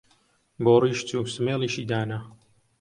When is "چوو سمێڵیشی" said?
1.07-1.83